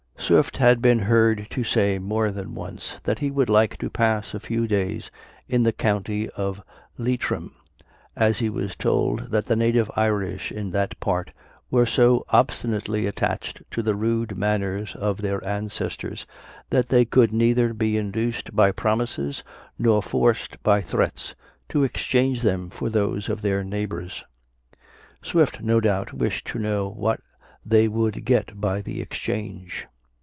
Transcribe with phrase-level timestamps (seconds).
[0.31, 4.33] Swift had been heard to say more than once that he should like to pass
[4.33, 5.11] a few days
[5.49, 6.61] in the county of
[6.97, 7.53] Leitrim,
[8.15, 11.31] as he was told that the native Irish in that part
[11.69, 16.25] were so obstinately attached to the rude manners of their ancestors,
[16.69, 19.43] that they could neither be induced by promises,
[19.77, 21.35] nor forced by threats,
[21.67, 24.23] to exchange them for those of their neighbors.
[25.21, 27.19] Swift, no doubt, wished to know what
[27.65, 29.87] they would get by the exchange.